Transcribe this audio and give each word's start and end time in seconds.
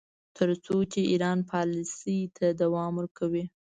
تر 0.37 0.49
څو 0.65 0.75
چې 0.91 0.99
ایران 1.11 1.39
پالیسۍ 1.49 2.19
ته 2.37 2.45
دوام 2.61 2.91
ورکوي. 2.99 3.43